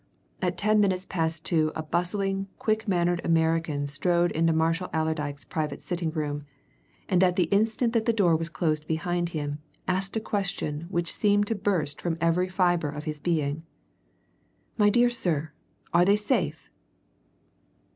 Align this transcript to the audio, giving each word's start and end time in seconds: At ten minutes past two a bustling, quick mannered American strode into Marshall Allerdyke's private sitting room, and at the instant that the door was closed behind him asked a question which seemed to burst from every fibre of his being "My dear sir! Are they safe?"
At 0.41 0.57
ten 0.57 0.79
minutes 0.79 1.05
past 1.05 1.45
two 1.45 1.71
a 1.75 1.83
bustling, 1.83 2.47
quick 2.57 2.87
mannered 2.87 3.21
American 3.23 3.85
strode 3.85 4.31
into 4.31 4.51
Marshall 4.51 4.89
Allerdyke's 4.95 5.45
private 5.45 5.83
sitting 5.83 6.09
room, 6.09 6.41
and 7.07 7.23
at 7.23 7.35
the 7.35 7.43
instant 7.53 7.93
that 7.93 8.05
the 8.05 8.11
door 8.11 8.35
was 8.35 8.49
closed 8.49 8.87
behind 8.87 9.29
him 9.29 9.59
asked 9.87 10.15
a 10.15 10.19
question 10.19 10.87
which 10.89 11.13
seemed 11.13 11.45
to 11.45 11.53
burst 11.53 12.01
from 12.01 12.17
every 12.19 12.49
fibre 12.49 12.89
of 12.89 13.03
his 13.05 13.19
being 13.19 13.61
"My 14.75 14.89
dear 14.89 15.11
sir! 15.11 15.51
Are 15.93 16.03
they 16.03 16.15
safe?" 16.15 16.71